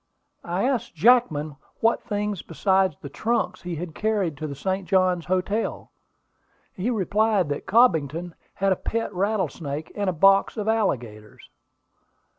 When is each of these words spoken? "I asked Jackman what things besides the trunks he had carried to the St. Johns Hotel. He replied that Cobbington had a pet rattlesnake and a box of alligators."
"I 0.43 0.63
asked 0.63 0.95
Jackman 0.95 1.57
what 1.79 2.01
things 2.01 2.41
besides 2.41 2.95
the 2.99 3.07
trunks 3.07 3.61
he 3.61 3.75
had 3.75 3.93
carried 3.93 4.35
to 4.37 4.47
the 4.47 4.55
St. 4.55 4.87
Johns 4.87 5.25
Hotel. 5.27 5.91
He 6.73 6.89
replied 6.89 7.49
that 7.49 7.67
Cobbington 7.67 8.33
had 8.55 8.71
a 8.71 8.75
pet 8.77 9.13
rattlesnake 9.13 9.91
and 9.93 10.09
a 10.09 10.13
box 10.13 10.57
of 10.57 10.67
alligators." 10.67 11.51